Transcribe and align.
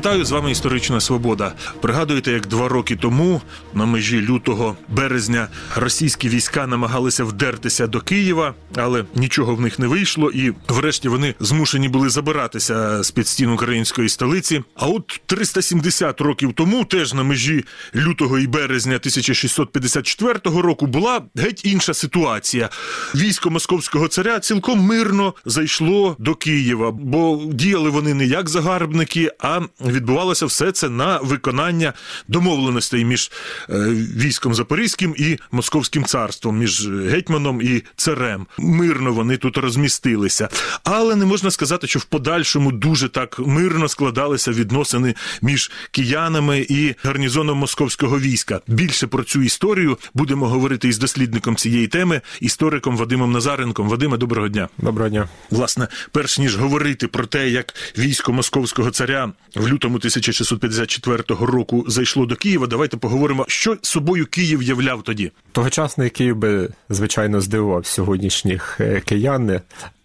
Вітаю 0.00 0.24
з 0.24 0.30
вами 0.30 0.50
історична 0.50 1.00
свобода. 1.00 1.52
Пригадуєте, 1.80 2.32
як 2.32 2.46
два 2.46 2.68
роки 2.68 2.96
тому, 2.96 3.42
на 3.74 3.86
межі 3.86 4.20
лютого 4.20 4.76
березня, 4.88 5.48
російські 5.76 6.28
війська 6.28 6.66
намагалися 6.66 7.24
вдертися 7.24 7.86
до 7.86 8.00
Києва, 8.00 8.54
але 8.76 9.04
нічого 9.14 9.54
в 9.54 9.60
них 9.60 9.78
не 9.78 9.86
вийшло, 9.86 10.30
і 10.30 10.52
врешті 10.68 11.08
вони 11.08 11.34
змушені 11.40 11.88
були 11.88 12.08
забиратися 12.08 13.02
з 13.02 13.10
під 13.10 13.28
стін 13.28 13.50
української 13.50 14.08
столиці. 14.08 14.62
А 14.74 14.86
от 14.86 15.20
370 15.26 16.20
років 16.20 16.52
тому, 16.52 16.84
теж 16.84 17.14
на 17.14 17.22
межі 17.22 17.64
лютого 17.94 18.38
і 18.38 18.46
березня 18.46 18.96
1654 18.96 20.38
року, 20.44 20.86
була 20.86 21.22
геть 21.36 21.64
інша 21.64 21.94
ситуація. 21.94 22.68
Військо 23.14 23.50
московського 23.50 24.08
царя 24.08 24.40
цілком 24.40 24.80
мирно 24.80 25.34
зайшло 25.44 26.16
до 26.18 26.34
Києва, 26.34 26.90
бо 26.90 27.42
діяли 27.52 27.90
вони 27.90 28.14
не 28.14 28.24
як 28.24 28.48
загарбники, 28.48 29.32
а 29.38 29.60
відбувалося 29.90 30.46
все 30.46 30.72
це 30.72 30.88
на 30.88 31.18
виконання 31.18 31.92
домовленостей 32.28 33.04
між 33.04 33.30
е, 33.70 33.74
військом 34.16 34.54
Запорізьким 34.54 35.14
і 35.18 35.38
Московським 35.52 36.04
царством, 36.04 36.58
між 36.58 36.88
гетьманом 36.88 37.62
і 37.62 37.82
царем. 37.96 38.46
Мирно 38.58 39.12
вони 39.12 39.36
тут 39.36 39.56
розмістилися. 39.56 40.48
Але 40.84 41.16
не 41.16 41.24
можна 41.24 41.50
сказати, 41.50 41.86
що 41.86 41.98
в 41.98 42.04
подальшому 42.04 42.72
дуже 42.72 43.08
так 43.08 43.38
мирно 43.38 43.88
складалися 43.88 44.52
відносини 44.52 45.14
між 45.42 45.70
киянами 45.90 46.66
і 46.68 46.94
гарнізоном 47.02 47.58
московського 47.58 48.18
війська. 48.18 48.60
Більше 48.66 49.06
про 49.06 49.24
цю 49.24 49.42
історію 49.42 49.98
будемо 50.14 50.48
говорити 50.48 50.88
із 50.88 50.98
дослідником 50.98 51.56
цієї 51.56 51.86
теми, 51.88 52.20
істориком 52.40 52.96
Вадимом 52.96 53.32
Назаренком. 53.32 53.88
Вадиме, 53.88 54.16
доброго 54.16 54.48
дня. 54.48 54.68
Доброго 54.78 55.10
дня. 55.10 55.28
Власне, 55.50 55.88
перш 56.12 56.38
ніж 56.38 56.56
говорити 56.56 57.08
про 57.08 57.26
те, 57.26 57.48
як 57.48 57.74
військо 57.98 58.32
московського 58.32 58.90
царя 58.90 59.32
в 59.54 59.68
лютому 59.68 59.79
1654 59.88 61.24
року 61.28 61.84
зайшло 61.88 62.26
до 62.26 62.36
Києва, 62.36 62.66
давайте 62.66 62.96
поговоримо, 62.96 63.44
що 63.48 63.76
собою 63.82 64.26
Київ 64.26 64.62
являв 64.62 65.02
тоді. 65.02 65.32
Тогочасний 65.52 66.10
Київ 66.10 66.36
би, 66.36 66.68
звичайно, 66.88 67.40
здивував 67.40 67.86
сьогоднішніх 67.86 68.80
е, 68.80 69.00
киян. 69.00 69.60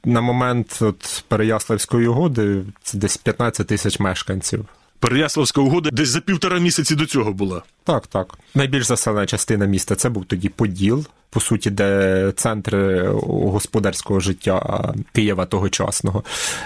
На 0.06 0.22
момент 0.22 0.78
от 0.82 1.24
Переяславської 1.28 2.08
угоди 2.08 2.62
це 2.84 2.98
десь 2.98 3.18
15 3.18 3.68
тисяч 3.68 4.00
мешканців. 4.00 4.66
Переяславська 5.00 5.62
угода 5.62 5.90
десь 5.94 6.10
за 6.10 6.22
півтора 6.22 6.60
місяці 6.60 6.96
до 6.96 7.06
цього 7.06 7.34
була. 7.34 7.64
Так, 7.84 8.08
так. 8.08 8.38
Найбільш 8.56 8.86
заселена 8.86 9.26
частина 9.26 9.66
міста 9.66 9.96
це 9.96 10.10
був 10.10 10.26
тоді 10.26 10.50
Поділ, 10.50 11.06
по 11.36 11.42
суті, 11.42 11.70
де 11.70 12.32
центр 12.36 12.76
господарського 13.28 14.20
життя 14.20 14.94
Києва 15.14 15.46
тогочасного. 15.46 16.24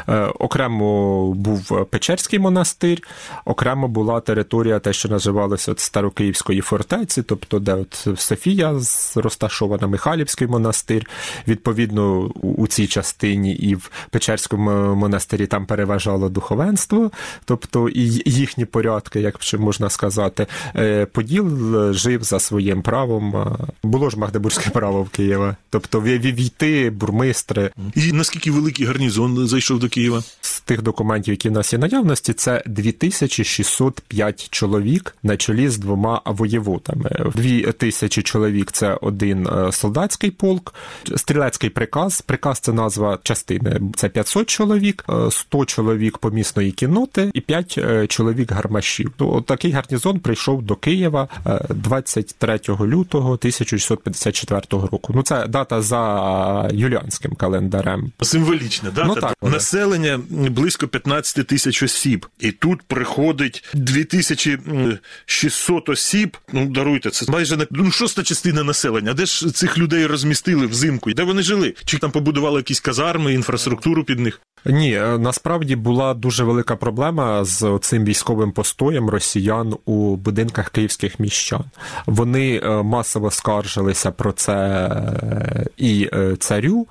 Е, 0.09 0.19
окремо 0.39 1.31
був 1.33 1.85
Печерський 1.85 2.39
монастир, 2.39 3.01
окремо 3.45 3.87
була 3.87 4.19
територія, 4.19 4.79
те, 4.79 4.93
що 4.93 5.09
називалося 5.09 5.73
Старокиївської 5.77 6.61
фортеці, 6.61 7.23
тобто 7.23 7.59
де 7.59 7.73
от 7.73 8.07
Софія 8.19 8.75
розташована, 9.15 9.87
Михайлівський 9.87 10.47
монастир. 10.47 11.09
Відповідно, 11.47 12.19
у 12.41 12.67
цій 12.67 12.87
частині 12.87 13.53
і 13.55 13.75
в 13.75 13.91
Печерському 14.09 14.95
монастирі 14.95 15.47
там 15.47 15.65
переважало 15.65 16.29
духовенство, 16.29 17.11
тобто 17.45 17.89
і 17.89 18.21
їхні 18.25 18.65
порядки, 18.65 19.21
як 19.21 19.39
можна 19.59 19.89
сказати. 19.89 20.47
Е, 20.75 21.05
Поділ 21.05 21.47
жив 21.93 22.23
за 22.23 22.39
своїм 22.39 22.81
правом. 22.81 23.57
Було 23.83 24.09
ж 24.09 24.19
Магдебурзьке 24.19 24.58
право 24.73 25.03
в 25.03 25.09
Києва. 25.09 25.55
Тобто 25.69 26.01
війти 26.01 26.89
бурмистри. 26.89 27.71
І 27.95 28.11
наскільки 28.11 28.51
великий 28.51 28.85
гарнізон 28.85 29.47
зайшов 29.47 29.79
до 29.79 29.89
Києва? 29.89 30.23
З 30.41 30.59
тих 30.59 30.81
документів, 30.81 31.33
які 31.33 31.49
в 31.49 31.51
нас 31.51 31.73
є 31.73 31.79
наявності, 31.79 32.33
це 32.33 32.63
2605 32.65 34.49
чоловік 34.49 35.15
на 35.23 35.37
чолі 35.37 35.69
з 35.69 35.77
двома 35.77 36.21
воєводами. 36.25 37.09
2000 37.35 38.21
чоловік 38.21 38.71
це 38.71 38.97
один 39.01 39.47
е, 39.47 39.71
солдатський 39.71 40.31
полк, 40.31 40.73
стрілецький 41.15 41.69
приказ. 41.69 42.21
Приказ 42.21 42.59
це 42.59 42.73
назва 42.73 43.19
частини. 43.23 43.81
Це 43.95 44.09
500 44.09 44.49
чоловік, 44.49 45.05
100 45.29 45.61
е, 45.61 45.65
чоловік 45.65 46.17
помісної 46.17 46.71
кінноти 46.71 47.31
і 47.33 47.41
5 47.41 47.75
е, 47.77 48.07
чоловік 48.07 48.51
гармашів. 48.51 49.11
То 49.17 49.41
такий 49.41 49.71
гарнізон 49.71 50.19
прийшов 50.19 50.61
до 50.61 50.75
Києва 50.75 51.27
23 51.69 52.59
лютого 52.79 53.31
1654 53.31 54.48
року. 54.51 55.13
Ну 55.15 55.23
це 55.23 55.47
дата 55.47 55.81
за 55.81 56.69
юліанським 56.73 57.31
календарем. 57.31 58.11
Символічна 58.21 58.89
дата. 58.89 59.07
Ну, 59.07 59.15
так, 59.15 59.35
Населення 59.41 60.19
близько 60.29 60.87
15 60.87 61.47
тисяч 61.47 61.83
осіб, 61.83 62.25
і 62.39 62.51
тут 62.51 62.81
приходить 62.81 63.63
2600 63.73 65.89
осіб. 65.89 66.37
Ну 66.53 66.65
даруйте, 66.65 67.09
це 67.09 67.31
майже 67.31 67.57
не 67.57 67.67
ну, 67.71 67.91
шоста 67.91 68.23
частина 68.23 68.63
населення. 68.63 69.13
Де 69.13 69.25
ж 69.25 69.51
цих 69.51 69.77
людей 69.77 70.05
розмістили 70.05 70.65
взимку? 70.65 71.13
Де 71.13 71.23
вони 71.23 71.41
жили? 71.41 71.73
Чи 71.85 71.97
там 71.97 72.11
побудували 72.11 72.59
якісь 72.59 72.79
казарми, 72.79 73.33
інфраструктуру 73.33 74.03
під 74.03 74.19
них? 74.19 74.41
Ні, 74.65 74.93
е, 74.93 75.17
насправді 75.17 75.75
була 75.75 76.13
дуже 76.13 76.43
велика 76.43 76.75
проблема 76.75 77.45
з 77.45 77.79
цим 77.81 78.05
військовим 78.05 78.51
постоєм 78.51 79.09
росіян 79.09 79.75
у 79.85 80.15
будинках 80.15 80.69
київських 80.69 81.19
міщан. 81.19 81.63
Вони 82.05 82.61
е, 82.63 82.83
масово 82.83 83.31
скаржилися 83.31 84.11
про 84.11 84.31
це 84.31 84.53
е, 84.53 85.65
і 85.77 86.09
царю, 86.39 86.87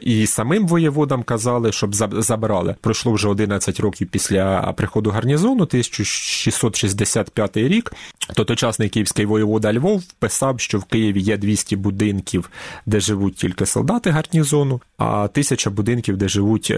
і 0.00 0.26
самим 0.26 0.66
воєводам 0.66 1.22
казали, 1.22 1.72
щоб 1.72 1.94
забирали. 1.94 2.74
Пройшло 2.80 3.12
вже 3.12 3.28
11 3.28 3.80
років 3.80 4.08
після 4.08 4.72
приходу 4.76 5.10
гарнізону, 5.10 5.62
1665 5.62 7.56
рік. 7.56 7.92
То 8.34 8.44
тогочасний 8.44 8.88
київський 8.88 9.26
воєвода 9.26 9.72
Львов 9.72 10.02
писав, 10.18 10.60
що 10.60 10.78
в 10.78 10.84
Києві 10.84 11.20
є 11.20 11.36
200 11.36 11.76
будинків, 11.76 12.50
де 12.86 13.00
живуть 13.00 13.36
тільки 13.36 13.66
солдати 13.66 14.10
гарнізону, 14.10 14.80
а 14.98 15.28
тисяча 15.28 15.70
будинків, 15.70 16.16
де 16.16 16.28
живуть 16.28 16.72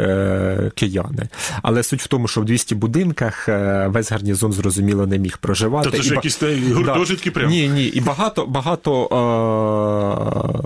кияни. 0.75 1.29
Але 1.63 1.83
суть 1.83 2.03
в 2.03 2.07
тому, 2.07 2.29
що 2.29 2.41
в 2.41 2.45
200 2.45 2.75
будинках 2.75 3.49
е, 3.49 3.87
весь 3.89 4.13
гарнізон 4.13 4.53
зрозуміло 4.53 5.07
не 5.07 5.19
міг 5.19 5.39
проживати. 5.39 5.89
Тобто 5.91 6.03
ж 6.03 6.15
якісь 6.15 6.43
гуртожитки 6.73 7.31
прямо? 7.31 7.51
Ні, 7.51 7.69
ні. 7.69 7.85
І 7.85 8.01
багато 8.01 8.47
багато 8.47 9.07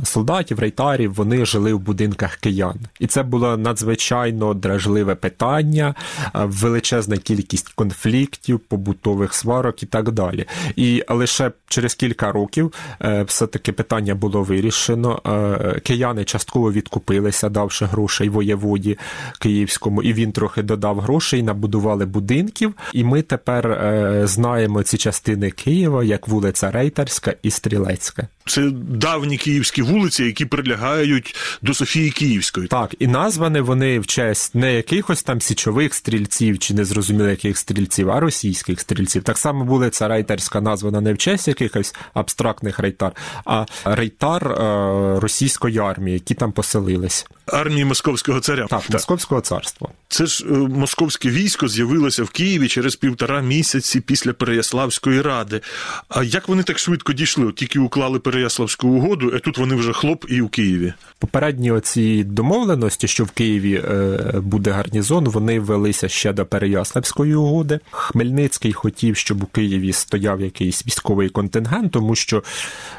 е, 0.01 0.07
солдатів, 0.07 0.59
рейтарів 0.59 1.15
вони 1.15 1.45
жили 1.45 1.75
в 1.75 1.79
будинках 1.79 2.37
киян. 2.37 2.77
І 3.01 3.07
це 3.07 3.23
було 3.23 3.57
надзвичайно 3.57 4.55
дражливе 4.55 5.15
питання, 5.15 5.95
е, 6.25 6.31
величезна 6.35 7.17
кількість 7.17 7.69
конфліктів, 7.69 8.61
побутових 8.61 9.35
сварок 9.35 9.83
і 9.83 9.87
так 9.87 10.11
далі. 10.11 10.47
І 10.77 11.05
лише 11.09 11.53
через 11.69 11.95
кілька 11.95 12.33
років 12.33 12.73
е, 13.03 13.23
все-таки 13.23 13.73
питання 13.73 14.15
було 14.15 14.43
вирішено. 14.43 15.21
Е, 15.27 15.81
кияни 15.81 16.25
частково 16.25 16.73
відкупилися, 16.73 17.49
давши 17.49 17.85
грошей 17.85 18.29
воєводі 18.29 18.99
київському, 19.39 20.03
і 20.03 20.13
він 20.13 20.33
трохи 20.33 20.63
додав 20.63 21.01
грошей, 21.01 21.43
набудували 21.43 22.07
будинків. 22.07 22.75
І 22.93 23.05
ми 23.05 23.23
тепер 23.23 23.67
е, 23.71 24.23
знаємо 24.25 24.83
ці 24.83 24.99
частини 24.99 25.51
Києва 25.51 26.05
як 26.05 26.29
вулиця 26.29 26.71
Рейтерська 26.71 27.35
і 27.43 27.51
Стрілецька. 27.51 28.29
Це 28.47 28.71
давні 28.89 29.39
київські 29.39 29.83
вулиці, 29.83 30.25
які 30.25 30.45
прилягають 30.45 31.37
до 31.63 31.75
Софії 31.75 32.11
Київської. 32.11 32.67
Так, 32.67 32.95
і 32.99 33.07
названі 33.07 33.61
вони 33.61 34.01
в 34.01 34.07
честь 34.07 34.55
не 34.55 34.75
якихось 34.75 35.23
там 35.23 35.41
січових 35.41 35.95
стрільців 35.95 36.59
чи 36.59 36.75
незрозуміло 36.75 37.29
яких 37.29 37.59
стрільців, 37.59 38.11
а 38.11 38.21
російських 38.21 38.81
стрільців. 38.81 39.23
Так 39.23 39.39
само 39.39 39.65
вулиця 39.65 40.09
Рейтерська 40.09 40.61
названа 40.61 41.01
не 41.01 41.13
в 41.13 41.19
честь 41.19 41.49
якихось 41.49 41.95
абстрактних 42.15 42.79
рейтар, 42.79 43.13
а 43.45 43.67
рейтар 43.85 44.49
е, 44.49 45.21
російської 45.21 45.79
армії, 45.79 46.15
які 46.15 46.35
там 46.35 46.53
поселились. 46.53 47.27
Армії 47.47 47.85
Московського 47.85 48.41
царя. 48.41 48.67
Так, 48.71 48.83
так. 48.83 49.01
Московського 49.21 49.41
царства. 49.41 49.89
Це 50.09 50.27
ж 50.27 50.45
е, 50.51 50.53
московське 50.53 51.29
військо 51.29 51.69
з'явилося 51.69 52.25
в 52.25 52.31
Києві 52.31 52.69
через 52.69 52.97
півтора 52.97 53.41
місяці 53.41 54.01
після 54.01 54.33
Переяславської 54.33 55.23
ради. 55.23 55.61
А 56.09 56.23
як 56.23 56.49
вони 56.49 56.63
так 56.63 56.79
швидко 56.79 57.13
дійшли? 57.13 57.47
От 57.47 57.55
тільки 57.55 57.79
уклали 57.79 58.19
Переяславську 58.19 58.89
угоду, 58.89 59.33
а 59.35 59.39
тут 59.39 59.59
вони 59.59 59.75
вже 59.75 59.93
хлоп 59.93 60.25
і 60.29 60.41
у 60.41 60.49
Києві. 60.49 60.93
Попередні 61.19 61.73
оці 61.73 62.25
домовленості, 62.25 63.09
що 63.09 63.25
в 63.25 63.31
Києві 63.31 63.75
е, 63.75 64.19
буде 64.43 64.71
гарнізон, 64.71 65.25
вони 65.25 65.61
велися 65.61 66.09
ще 66.09 66.33
до 66.33 66.47
Переяславської 66.47 67.35
угоди. 67.35 67.81
Хмельницький 67.91 68.73
хотів, 68.73 69.17
щоб 69.17 69.43
у 69.43 69.47
Києві 69.47 69.93
стояв 69.93 70.41
якийсь 70.41 70.87
військовий 70.87 71.29
контингент, 71.29 71.93
тому 71.93 72.15
що 72.15 72.43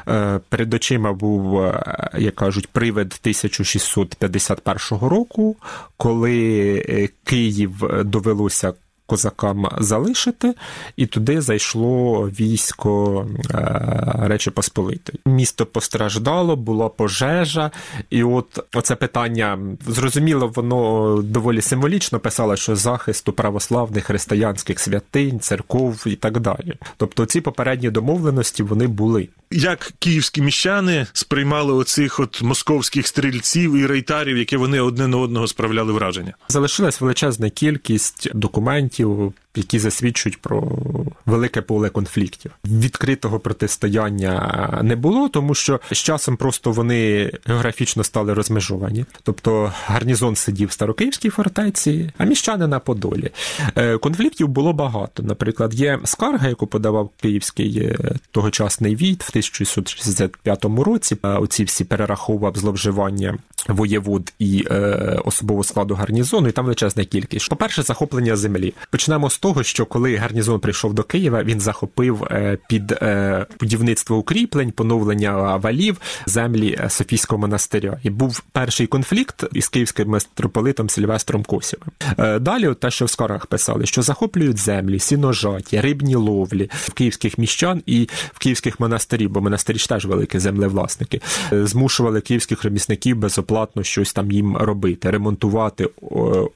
е, 0.08 0.40
перед 0.48 0.74
очима 0.74 1.12
був, 1.12 1.72
як 2.18 2.34
кажуть, 2.34 2.68
привид 2.68 3.06
1651 3.22 5.08
року, 5.08 5.56
коли 5.96 6.11
Київ 7.24 7.84
довелося 8.04 8.72
козакам 9.12 9.68
залишити, 9.78 10.54
і 10.96 11.06
туди 11.06 11.40
зайшло 11.40 12.22
військо 12.28 13.26
е, 13.50 14.12
Речі 14.18 14.50
Посполитої. 14.50 15.18
Місто 15.26 15.66
постраждало, 15.66 16.56
була 16.56 16.88
пожежа, 16.88 17.70
і 18.10 18.24
от 18.24 18.58
оце 18.74 18.96
питання 18.96 19.58
зрозуміло, 19.86 20.52
воно 20.54 21.16
доволі 21.22 21.60
символічно 21.60 22.18
писало, 22.18 22.56
що 22.56 22.76
захисту 22.76 23.32
православних 23.32 24.04
християнських 24.04 24.80
святинь, 24.80 25.40
церков 25.40 26.04
і 26.06 26.16
так 26.16 26.40
далі. 26.40 26.74
Тобто 26.96 27.26
ці 27.26 27.40
попередні 27.40 27.90
домовленості 27.90 28.62
вони 28.62 28.86
були. 28.86 29.28
Як 29.52 29.92
київські 29.98 30.42
міщани 30.42 31.06
сприймали 31.12 31.72
оцих 31.72 32.20
от 32.20 32.42
московських 32.42 33.06
стрільців 33.06 33.76
і 33.76 33.86
рейтарів, 33.86 34.38
які 34.38 34.56
вони 34.56 34.80
одне 34.80 35.08
на 35.08 35.16
одного 35.16 35.46
справляли 35.46 35.92
враження? 35.92 36.34
Залишилась 36.48 37.00
величезна 37.00 37.50
кількість 37.50 38.28
документів, 38.34 39.34
які 39.56 39.78
засвідчують 39.78 40.40
про 40.40 40.78
велике 41.26 41.62
поле 41.62 41.88
конфліктів. 41.88 42.52
Відкритого 42.64 43.40
протистояння 43.40 44.78
не 44.82 44.96
було, 44.96 45.28
тому 45.28 45.54
що 45.54 45.80
з 45.92 45.98
часом 45.98 46.36
просто 46.36 46.72
вони 46.72 47.32
географічно 47.46 48.04
стали 48.04 48.34
розмежовані. 48.34 49.04
Тобто 49.22 49.72
гарнізон 49.86 50.36
сидів 50.36 50.68
в 50.68 50.72
Старокиївській 50.72 51.30
фортеці, 51.30 52.10
а 52.18 52.24
міщани 52.24 52.66
на 52.66 52.78
Подолі. 52.78 53.30
Е, 53.76 53.98
Конфліктів 53.98 54.48
було 54.48 54.72
багато. 54.72 55.22
Наприклад, 55.22 55.74
є 55.74 55.98
скарга, 56.04 56.48
яку 56.48 56.66
подавав 56.66 57.10
київський 57.20 57.78
е, 57.78 58.14
тогочасний 58.30 58.96
війт 58.96 59.22
в 59.22 59.28
1665 59.28 60.64
році. 60.64 61.16
Е, 61.24 61.28
Оці 61.28 61.64
всі 61.64 61.84
перераховував 61.84 62.56
зловживання 62.56 63.38
воєвод 63.68 64.32
і 64.38 64.64
особового 65.24 65.64
складу 65.64 65.94
гарнізону, 65.94 66.48
і 66.48 66.52
там 66.52 66.64
величезна 66.64 67.04
кількість. 67.04 67.48
По-перше, 67.48 67.82
захоплення 67.82 68.36
землі. 68.36 68.74
Почнемо 68.90 69.30
з 69.30 69.38
того, 69.42 69.62
що 69.62 69.86
коли 69.86 70.16
гарнізон 70.16 70.60
прийшов 70.60 70.94
до 70.94 71.02
Києва, 71.02 71.42
він 71.42 71.60
захопив 71.60 72.24
е, 72.24 72.58
під 72.68 72.92
е, 72.92 73.46
будівництво 73.60 74.16
укріплень, 74.16 74.70
поновлення 74.70 75.56
валів 75.56 76.00
землі 76.26 76.78
Софійського 76.88 77.40
монастиря. 77.40 77.98
І 78.02 78.10
був 78.10 78.42
перший 78.52 78.86
конфлікт 78.86 79.44
із 79.52 79.68
київським 79.68 80.08
митрополитом 80.08 80.88
Сильвестром 80.88 81.44
Косівим. 81.44 81.88
Е, 82.18 82.38
далі, 82.38 82.74
те, 82.74 82.90
що 82.90 83.04
в 83.04 83.10
скаргах 83.10 83.46
писали, 83.46 83.86
що 83.86 84.02
захоплюють 84.02 84.58
землі, 84.58 84.98
сіножаті, 84.98 85.80
рибні 85.80 86.14
ловлі 86.14 86.70
в 86.72 86.92
київських 86.92 87.38
міщан 87.38 87.82
і 87.86 88.08
в 88.32 88.38
київських 88.38 88.80
монастирів, 88.80 89.30
бо 89.30 89.40
монастирі 89.40 89.78
ж 89.78 89.88
теж 89.88 90.06
великі 90.06 90.38
землевласники, 90.38 91.20
змушували 91.52 92.20
київських 92.20 92.64
ремісників 92.64 93.16
безоплатно 93.16 93.82
щось 93.82 94.12
там 94.12 94.32
їм 94.32 94.56
робити, 94.56 95.10
ремонтувати 95.10 95.88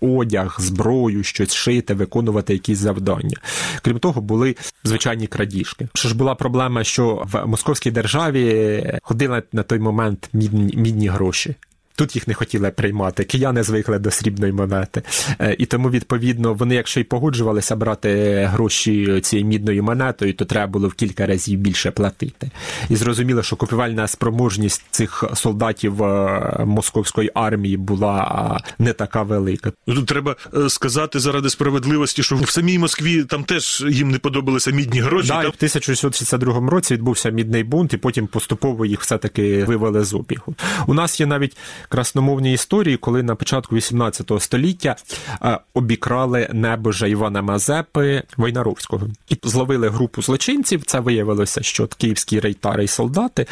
одяг, 0.01 0.57
зброю, 0.61 1.23
щось 1.23 1.55
шити, 1.55 1.95
виконувати 1.95 2.53
якісь 2.53 2.76
завдання. 2.77 3.37
Крім 3.83 3.99
того, 3.99 4.21
були 4.21 4.57
звичайні 4.85 5.27
крадіжки. 5.27 5.89
Що 5.95 6.09
ж 6.09 6.15
була 6.15 6.35
проблема, 6.35 6.85
що 6.85 7.27
в 7.33 7.47
московській 7.47 7.91
державі 7.91 8.99
ходили 9.03 9.43
на 9.53 9.63
той 9.63 9.79
момент 9.79 10.29
мідні, 10.33 10.75
мідні 10.77 11.09
гроші. 11.09 11.55
Тут 11.97 12.15
їх 12.15 12.29
не 12.29 12.35
хотіли 12.35 12.71
приймати. 12.71 13.25
Кияни 13.25 13.63
звикли 13.63 13.99
до 13.99 14.11
срібної 14.11 14.53
монети. 14.53 15.03
Е, 15.41 15.57
І 15.59 15.67
тому, 15.67 15.91
відповідно, 15.91 16.55
вони, 16.55 16.75
якщо 16.75 17.01
й 17.01 17.05
погоджувалися 17.05 17.77
брати 17.77 18.43
гроші 18.53 19.21
цією 19.21 19.49
мідною 19.49 19.83
монетою, 19.83 20.35
то 20.35 20.45
треба 20.45 20.73
було 20.73 20.89
в 20.89 20.95
кілька 20.95 21.27
разів 21.27 21.59
більше 21.59 21.91
платити. 21.91 22.51
І 22.89 22.97
зрозуміло, 22.97 23.43
що 23.43 23.57
купівельна 23.57 24.09
спроможність 24.09 24.85
цих 24.91 25.25
солдатів 25.35 26.03
е, 26.03 26.65
московської 26.67 27.31
армії 27.35 27.77
була 27.77 28.61
не 28.79 28.93
така 28.93 29.23
велика. 29.23 29.73
Ну, 29.87 29.95
Тут 29.95 30.07
треба 30.07 30.37
е, 30.57 30.69
сказати 30.69 31.21
заради 31.21 31.51
справедливості, 31.51 32.23
що 32.23 32.37
в 32.37 32.51
самій 32.51 32.79
Москві 32.79 33.25
там 33.25 33.45
теж 33.45 33.85
їм 33.91 34.11
не 34.11 34.19
подобалися 34.19 34.71
мідні 34.71 35.01
гроші. 35.01 35.29
Да, 35.29 35.43
і 35.43 35.47
в 35.47 35.57
1662 35.57 36.71
році 36.71 36.95
відбувся 36.95 37.31
мідний 37.31 37.65
бунт, 37.65 37.95
і 37.95 37.97
потім 37.97 38.27
поступово 38.27 38.87
їх 38.87 39.01
все-таки 39.01 39.65
вивели 39.65 40.05
з 40.05 40.15
обігу. 40.15 40.55
У 40.87 40.95
нас 40.95 41.21
є 41.21 41.27
навіть 41.27 41.57
красномовні 41.89 42.53
історії, 42.53 42.97
коли 42.97 43.23
на 43.23 43.35
початку 43.35 43.77
18 43.77 44.33
століття 44.39 44.97
е, 45.43 45.59
обікрали 45.75 46.49
небожа 46.53 47.07
Івана 47.07 47.43
Мазепи 47.43 48.23
Войнаровського 48.37 49.07
і 49.29 49.39
зловили 49.43 49.89
групу 49.89 50.23
злочинців. 50.23 50.83
Це 50.85 51.01
виявилося, 51.01 51.63
що 51.63 51.89
київські 51.99 52.41
рейтари 52.41 52.85
і 52.85 52.89
солдати. 52.89 53.47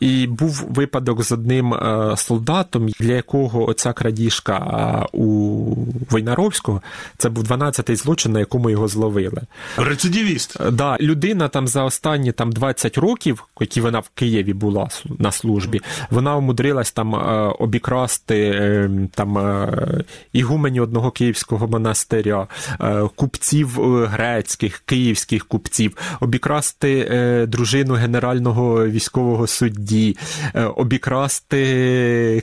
І 0.00 0.26
був 0.26 0.64
випадок 0.68 1.22
з 1.22 1.32
одним 1.32 1.74
е, 1.74 2.14
солдатом, 2.16 2.88
для 2.88 3.12
якого 3.12 3.68
оця 3.68 3.92
крадіжка 3.92 4.56
е, 4.56 5.06
у 5.12 5.76
Войнаровського 6.10 6.82
це 7.18 7.28
був 7.28 7.44
12-й 7.44 7.96
злочин, 7.96 8.32
на 8.32 8.38
якому 8.38 8.70
його 8.70 8.88
зловили. 8.88 9.42
Рецидивіст. 9.76 10.60
Е, 10.60 10.70
Да, 10.70 10.96
людина 11.00 11.48
там 11.48 11.68
за 11.68 11.84
останні 11.84 12.32
там 12.32 12.52
20 12.52 12.98
років, 12.98 13.44
які 13.60 13.80
вона 13.80 13.98
в 13.98 14.08
Києві 14.08 14.52
була 14.52 14.88
на 15.18 15.32
службі, 15.32 15.80
вона 16.10 16.36
умудрилась 16.36 16.92
там 16.92 17.14
обікрасти 17.64 18.40
е, 18.40 18.90
там 19.14 19.38
е, 19.38 20.04
ігумені 20.32 20.80
одного 20.80 21.10
київського 21.10 21.68
монастиря, 21.68 22.48
е, 22.80 23.02
купців 23.16 23.80
е, 23.80 24.06
грецьких, 24.06 24.82
київських 24.86 25.46
купців, 25.46 25.96
обікрасти 26.20 27.46
дружину 27.48 27.94
генерального 27.94 28.86
військового 28.86 29.46
судді, 29.46 30.16
обікрасти 30.76 31.60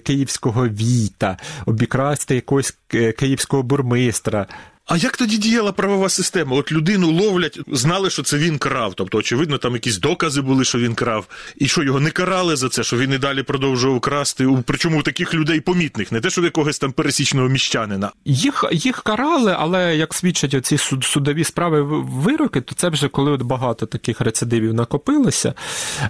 київського 0.03 0.67
віта, 0.67 1.37
обікрасти 1.65 2.35
якогось 2.35 2.77
київського 3.17 3.63
бурмистра. 3.63 4.47
А 4.85 4.97
як 4.97 5.17
тоді 5.17 5.37
діяла 5.37 5.71
правова 5.71 6.09
система? 6.09 6.55
От 6.57 6.71
людину 6.71 7.11
ловлять, 7.11 7.59
знали, 7.67 8.09
що 8.09 8.23
це 8.23 8.37
він 8.37 8.57
крав. 8.57 8.93
Тобто, 8.93 9.17
очевидно, 9.17 9.57
там 9.57 9.73
якісь 9.73 9.97
докази 9.97 10.41
були, 10.41 10.65
що 10.65 10.79
він 10.79 10.95
крав. 10.95 11.27
І 11.57 11.67
що 11.67 11.83
його 11.83 11.99
не 11.99 12.11
карали 12.11 12.55
за 12.55 12.69
це, 12.69 12.83
що 12.83 12.97
він 12.97 13.13
і 13.13 13.17
далі 13.17 13.43
продовжував 13.43 13.99
красти. 13.99 14.47
Причому 14.65 14.99
у 14.99 15.01
таких 15.01 15.33
людей 15.33 15.59
помітних, 15.59 16.11
не 16.11 16.21
те, 16.21 16.29
що 16.29 16.41
в 16.41 16.43
якогось 16.43 16.79
там 16.79 16.91
пересічного 16.91 17.47
міщанина. 17.47 18.11
Їх, 18.25 18.65
їх 18.71 19.03
карали, 19.03 19.55
але 19.59 19.95
як 19.95 20.13
свідчать 20.13 20.53
оці 20.53 20.77
суд, 20.77 21.03
судові 21.03 21.43
справи 21.43 21.81
вироки, 22.01 22.61
то 22.61 22.75
це 22.75 22.89
вже 22.89 23.07
коли 23.07 23.31
от 23.31 23.41
багато 23.41 23.85
таких 23.85 24.21
рецидивів 24.21 24.73
накопилося, 24.73 25.53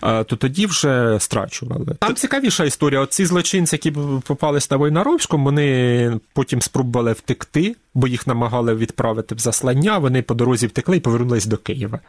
е, 0.04 0.24
то 0.24 0.36
тоді 0.36 0.66
вже 0.66 1.18
страчували. 1.20 1.96
Там 2.00 2.16
цікавіша 2.16 2.64
історія. 2.64 3.02
Оці 3.02 3.26
злочинці, 3.26 3.76
які 3.76 3.92
попались 4.28 4.72
на 4.72 4.78
Войнаровському, 4.78 5.44
вони 5.44 6.20
потім 6.34 6.62
спробували 6.62 7.14
втекти, 7.14 7.76
бо 7.94 8.08
їх 8.08 8.28
намагали 8.28 8.76
відправити 8.76 9.36
в 9.36 9.40
заслання. 9.40 9.98
Вони 9.98 10.22
по 10.22 10.34
дорозі 10.34 10.68
втекли 10.68 10.98
і 10.98 11.00
повернулись 11.00 11.46
до 11.46 11.58
Києва. 11.58 12.00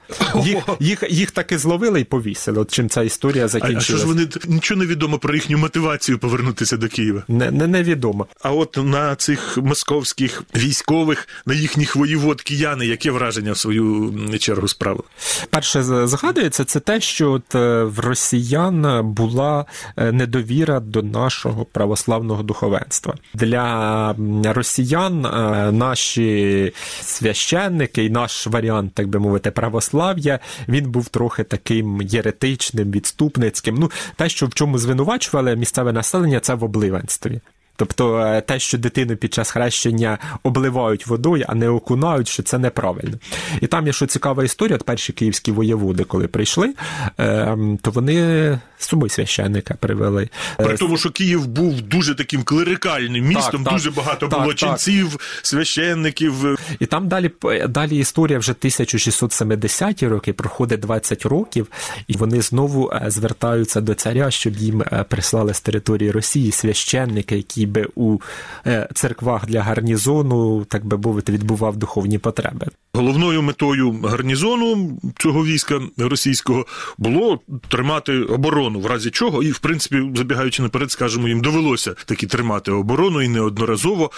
Їх, 0.45 0.59
їх, 0.81 1.05
їх 1.11 1.31
таки 1.31 1.59
зловили 1.59 2.01
і 2.01 2.05
повісили. 2.05 2.61
От 2.61 2.71
чим 2.71 2.89
ця 2.89 3.03
історія 3.03 3.49
А, 3.55 3.59
а 3.63 3.81
що 3.81 3.97
ж 3.97 4.07
вони 4.07 4.29
нічого 4.47 4.81
не 4.81 4.87
відомо 4.87 5.19
про 5.19 5.35
їхню 5.35 5.59
мотивацію 5.59 6.19
повернутися 6.19 6.77
до 6.77 6.89
Києва? 6.89 7.23
Не, 7.29 7.51
не, 7.51 7.67
невідомо. 7.67 8.27
А 8.43 8.53
от 8.53 8.79
на 8.83 9.17
цих 9.17 9.59
московських 9.59 10.43
військових, 10.57 11.29
на 11.47 11.55
їхніх 11.55 11.97
воєвод 11.97 12.43
кияни, 12.43 12.87
яке 12.87 13.11
враження 13.11 13.53
в 13.53 13.59
свою 13.59 14.13
чергу 14.39 14.69
справили? 14.69 15.05
Перше 15.51 15.83
згадується 16.07 16.65
це 16.65 16.81
те, 16.81 17.01
що 17.01 17.33
от 17.33 17.55
е, 17.55 17.83
в 17.83 17.99
росіян 17.99 19.01
була 19.05 19.67
е, 19.97 20.13
недовіра 20.13 20.81
до 20.81 21.03
нашого 21.03 21.65
православного 21.65 22.43
духовенства. 22.43 23.15
Для 23.35 24.15
росіян 24.45 25.27
е, 25.27 25.72
наші 25.73 26.73
священники 27.01 28.05
і 28.05 28.11
наш 28.11 28.47
варіант, 28.47 28.93
так 28.95 29.09
би 29.09 29.19
мовити, 29.19 29.51
православ'я, 29.51 30.39
він 30.69 30.91
був 30.91 31.09
трохи 31.09 31.45
таким 31.45 32.03
єретичним, 32.03 32.91
відступницьким. 32.91 33.75
Ну, 33.75 33.91
те, 34.17 34.29
що 34.29 34.47
в 34.47 34.55
чому 34.55 34.79
звинувачували 34.79 35.57
місцеве 35.57 35.93
населення, 35.93 36.41
це 36.41 36.55
в 36.55 36.65
обливенстві. 36.65 37.41
Тобто 37.83 38.19
е, 38.19 38.41
те, 38.41 38.59
що 38.59 38.79
дитину 38.79 39.17
під 39.17 39.35
час 39.35 39.51
хрещення 39.51 40.19
обливають 40.43 41.07
водою, 41.07 41.45
а 41.49 41.55
не 41.55 41.69
окунають, 41.69 42.29
що 42.29 42.43
це 42.43 42.59
неправильно. 42.59 43.19
І 43.61 43.67
там 43.67 43.87
є 43.87 43.93
що 43.93 44.07
цікава 44.07 44.45
історія, 44.45 44.77
от 44.77 44.85
перші 44.85 45.13
київські 45.13 45.53
воєводи, 45.53 46.05
коли 46.05 46.29
прийшли, 46.29 46.75
е, 47.21 47.57
то 47.83 47.91
вони 47.91 48.59
з 48.79 48.87
собою 48.87 49.11
священника 49.11 49.75
привели. 49.75 50.29
Е, 50.61 50.65
При 50.65 50.77
тому, 50.77 50.97
що 50.97 51.11
Київ 51.11 51.47
був 51.47 51.83
дуже 51.83 52.15
таким 52.15 52.43
клерикальним 52.43 53.25
містом, 53.25 53.65
так. 53.65 53.73
дуже 53.75 53.91
багато 53.91 54.29
Так, 54.29 54.41
було 54.41 54.55
ченців, 54.55 55.41
священників. 55.43 56.59
І 56.81 56.87
там 56.87 57.09
далі, 57.09 57.31
далі 57.69 57.97
історія 57.97 58.39
вже 58.39 58.53
1670-ті 58.53 60.09
роки, 60.09 60.33
проходить 60.33 60.81
20 60.81 61.27
років, 61.27 61.67
і 62.07 62.17
вони 62.17 62.43
знову 62.43 62.91
е, 62.91 63.05
звертаються 63.07 63.81
до 63.81 63.95
царя, 63.95 64.31
щоб 64.31 64.57
їм 64.57 64.83
е, 64.83 65.05
прислали 65.09 65.55
з 65.55 65.61
території 65.61 66.11
Росії 66.11 66.53
священники, 66.53 67.37
які 67.37 67.67
би 67.73 67.89
у 67.95 68.19
е, 68.67 68.89
церквах 68.95 69.47
для 69.47 69.63
гарнізону, 69.63 70.65
так 70.65 70.85
би 70.85 70.99
мовити, 70.99 71.33
відбував 71.33 71.77
духовні 71.77 72.19
потреби. 72.19 72.67
Головною 72.95 73.43
метою 73.43 74.01
гарнізону 74.05 74.99
цього 75.19 75.45
війська 75.45 75.81
російського 75.99 76.67
було 76.99 77.41
тримати 77.69 78.23
оборону, 78.23 78.81
в 78.81 78.87
разі 78.87 79.11
чого, 79.11 79.43
і 79.43 79.51
в 79.51 79.59
принципі, 79.59 80.11
забігаючи 80.15 80.63
наперед, 80.63 80.91
скажемо, 80.91 81.29
їм 81.29 81.41
довелося 81.41 81.95
таки 82.07 82.27
тримати 82.27 82.71
оборону 82.73 83.23
і 83.23 83.29
неодноразово. 83.29 84.11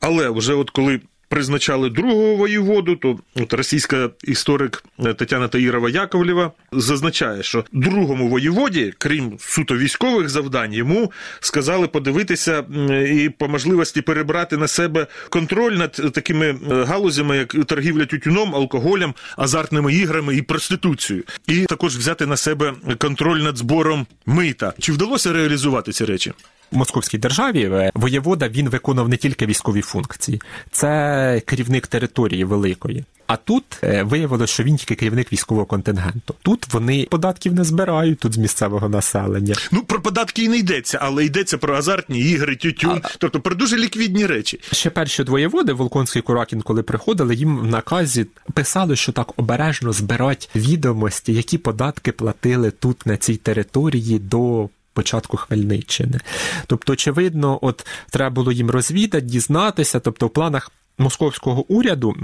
Але 0.00 0.30
вже 0.30 0.54
от 0.54 0.70
коли 0.70 1.00
призначали 1.30 1.90
другого 1.90 2.36
воєводу, 2.36 2.96
то 2.96 3.18
от 3.36 3.52
російська 3.52 4.10
історик 4.24 4.84
е, 5.04 5.14
Тетяна 5.14 5.48
Таїрова 5.48 5.90
Яковлєва 5.90 6.52
зазначає, 6.72 7.42
що 7.42 7.64
другому 7.72 8.28
воєводі, 8.28 8.92
крім 8.98 9.36
суто 9.40 9.76
військових 9.76 10.28
завдань, 10.28 10.72
йому 10.72 11.12
сказали 11.40 11.88
подивитися 11.88 12.64
і 13.08 13.30
по 13.38 13.48
можливості 13.48 14.02
перебрати 14.02 14.56
на 14.56 14.68
себе 14.68 15.06
контроль 15.28 15.72
над 15.72 15.92
такими 15.92 16.46
е, 16.46 16.84
галузями, 16.84 17.36
як 17.36 17.48
торгівля 17.66 18.06
тютюном, 18.06 18.54
алкоголем, 18.54 19.14
азартними 19.36 19.94
іграми 19.94 20.36
і 20.36 20.42
проституцією, 20.42 21.24
і 21.46 21.64
також 21.64 21.96
взяти 21.96 22.26
на 22.26 22.36
себе 22.36 22.74
контроль 22.98 23.38
над 23.38 23.56
збором 23.56 24.06
мита. 24.26 24.72
Чи 24.78 24.92
вдалося 24.92 25.32
реалізувати 25.32 25.92
ці 25.92 26.04
речі? 26.04 26.32
В 26.72 26.76
Московській 26.76 27.18
державі 27.18 27.62
е, 27.62 27.90
воєвода 27.94 28.48
він 28.48 28.68
виконував 28.68 29.08
не 29.08 29.16
тільки 29.16 29.46
військові 29.46 29.82
функції, 29.82 30.42
це 30.70 31.42
керівник 31.46 31.86
території 31.86 32.44
великої. 32.44 33.04
А 33.30 33.36
тут 33.36 33.64
е, 33.82 34.02
виявилося, 34.02 34.52
що 34.52 34.62
він 34.62 34.76
тільки 34.76 34.94
керівник 34.94 35.32
військового 35.32 35.66
контингенту. 35.66 36.34
Тут 36.42 36.74
вони 36.74 37.06
податків 37.10 37.54
не 37.54 37.64
збирають 37.64 38.18
тут 38.18 38.34
з 38.34 38.38
місцевого 38.38 38.88
населення. 38.88 39.54
Ну 39.72 39.82
про 39.82 40.02
податки 40.02 40.42
і 40.44 40.48
не 40.48 40.58
йдеться, 40.58 40.98
але 41.02 41.24
йдеться 41.24 41.58
про 41.58 41.76
азартні 41.76 42.20
ігри, 42.20 42.56
тютюн, 42.56 43.02
тобто 43.18 43.40
про 43.40 43.54
дуже 43.54 43.76
ліквідні 43.76 44.26
речі. 44.26 44.60
Ще 44.72 44.90
перші 44.90 45.22
воєводи, 45.22 45.72
Волконський 45.72 46.22
Куракін, 46.22 46.62
коли 46.62 46.82
приходили, 46.82 47.34
їм 47.34 47.58
в 47.58 47.66
наказі 47.66 48.26
писали, 48.54 48.96
що 48.96 49.12
так 49.12 49.32
обережно 49.36 49.92
збирать 49.92 50.50
відомості, 50.56 51.32
які 51.32 51.58
податки 51.58 52.12
платили 52.12 52.70
тут 52.70 53.06
на 53.06 53.16
цій 53.16 53.36
території 53.36 54.18
до. 54.18 54.68
Початку 54.92 55.36
Хмельниччини. 55.36 56.20
Тобто, 56.66 56.92
очевидно, 56.92 57.58
от 57.62 57.86
треба 58.10 58.34
було 58.34 58.52
їм 58.52 58.70
розвідати, 58.70 59.26
дізнатися. 59.26 60.00
Тобто, 60.00 60.26
в 60.26 60.30
планах 60.30 60.70
московського 61.00 61.64
уряду 61.68 62.14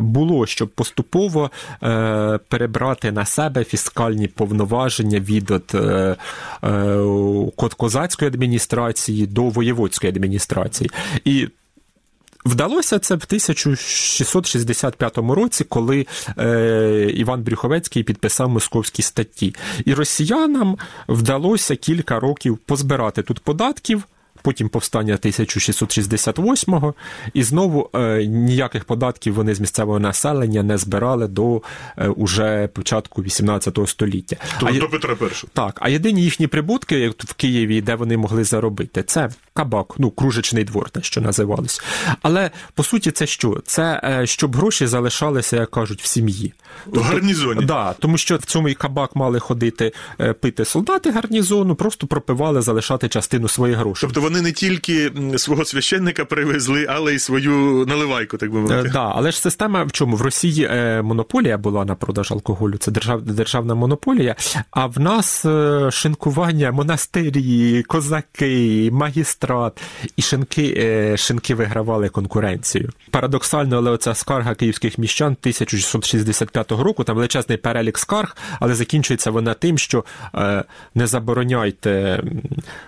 було, 0.00 0.46
щоб 0.46 0.68
поступово 0.68 1.50
е, 1.82 2.38
перебрати 2.48 3.12
на 3.12 3.24
себе 3.24 3.64
фіскальні 3.64 4.28
повноваження 4.28 5.20
від 5.20 5.50
от, 5.50 5.74
е, 5.74 6.16
е, 6.64 7.76
козацької 7.76 8.28
адміністрації 8.28 9.26
до 9.26 9.42
воєводської 9.42 10.12
адміністрації. 10.12 10.90
І 11.24 11.48
Вдалося 12.46 12.98
це 12.98 13.14
в 13.14 13.24
1665 13.26 15.18
році, 15.18 15.64
коли 15.64 16.06
е, 16.38 17.10
Іван 17.14 17.42
Брюховецький 17.42 18.02
підписав 18.02 18.48
московські 18.48 19.02
статті. 19.02 19.54
І 19.84 19.94
росіянам 19.94 20.78
вдалося 21.08 21.76
кілька 21.76 22.20
років 22.20 22.58
позбирати 22.58 23.22
тут 23.22 23.40
податків. 23.40 24.04
Потім 24.46 24.68
повстання 24.68 25.16
1668-го, 25.16 26.94
і 27.34 27.42
знову 27.42 27.90
е, 27.94 28.26
ніяких 28.26 28.84
податків 28.84 29.34
вони 29.34 29.54
з 29.54 29.60
місцевого 29.60 29.98
населення 29.98 30.62
не 30.62 30.78
збирали 30.78 31.28
до 31.28 31.62
е, 31.98 32.08
уже 32.08 32.68
початку 32.68 33.22
18 33.22 33.78
століття. 33.86 34.36
Тобто 34.60 34.74
є- 34.74 34.80
до 34.80 34.88
Петра 34.88 35.16
І. 35.44 35.46
так, 35.52 35.78
а 35.82 35.88
єдині 35.88 36.22
їхні 36.22 36.46
прибутки 36.46 36.98
як 36.98 37.24
в 37.24 37.34
Києві, 37.34 37.80
де 37.80 37.94
вони 37.94 38.16
могли 38.16 38.44
заробити, 38.44 39.02
це 39.02 39.30
кабак, 39.54 39.94
ну 39.98 40.10
кружечний 40.10 40.64
двор, 40.64 40.90
те, 40.90 41.02
що 41.02 41.20
називалось. 41.20 41.82
Але 42.22 42.50
по 42.74 42.82
суті, 42.82 43.10
це 43.10 43.26
що? 43.26 43.62
Це 43.66 44.00
е, 44.04 44.26
щоб 44.26 44.56
гроші 44.56 44.86
залишалися, 44.86 45.56
як 45.56 45.70
кажуть, 45.70 46.02
в 46.02 46.06
сім'ї. 46.06 46.52
В 46.86 47.00
гарнізоні. 47.00 47.64
Да, 47.64 47.94
тому 47.98 48.18
що 48.18 48.36
в 48.36 48.44
цьому 48.44 48.68
і 48.68 48.74
кабак 48.74 49.16
мали 49.16 49.38
ходити 49.38 49.92
пити 50.40 50.64
солдати 50.64 51.10
гарнізону, 51.10 51.74
просто 51.74 52.06
пропивали 52.06 52.62
залишати 52.62 53.08
частину 53.08 53.48
своїх 53.48 53.78
грошей. 53.78 54.08
Тобто 54.08 54.20
вони 54.20 54.35
не 54.42 54.52
тільки 54.52 55.12
свого 55.36 55.64
священника 55.64 56.24
привезли, 56.24 56.86
але 56.88 57.14
й 57.14 57.18
свою 57.18 57.86
наливайку, 57.86 58.36
так 58.36 58.50
би 58.50 58.56
Е, 58.58 58.60
мовити. 58.60 58.88
Да, 58.88 59.12
але 59.16 59.30
ж 59.30 59.40
система 59.40 59.84
в 59.84 59.92
чому? 59.92 60.16
В 60.16 60.22
Росії 60.22 60.68
е, 60.70 61.02
монополія 61.02 61.58
була 61.58 61.84
на 61.84 61.94
продаж 61.94 62.32
алкоголю, 62.32 62.76
це 62.78 62.90
держав, 62.90 63.22
державна 63.22 63.74
монополія. 63.74 64.36
А 64.70 64.86
в 64.86 65.00
нас 65.00 65.44
е, 65.44 65.90
шинкування, 65.90 66.72
монастирі, 66.72 67.82
козаки, 67.82 68.90
магістрат 68.92 69.80
і 70.16 70.22
шинки, 70.22 71.14
шинки 71.18 71.54
вигравали 71.54 72.08
конкуренцію. 72.08 72.90
Парадоксально, 73.10 73.76
але 73.76 73.90
оця 73.90 74.14
скарга 74.14 74.54
київських 74.54 74.98
міщан 74.98 75.36
1665 75.40 76.72
року, 76.72 77.04
там 77.04 77.16
величезний 77.16 77.58
перелік 77.58 77.98
скарг, 77.98 78.36
але 78.60 78.74
закінчується 78.74 79.30
вона 79.30 79.54
тим, 79.54 79.78
що 79.78 80.04
не 80.94 81.06
забороняйте 81.06 82.22